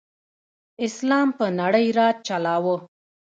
اسلام 0.85 1.27
په 1.37 1.45
نړۍ 1.59 1.87
راج 1.97 2.15
چلاؤ. 2.27 2.75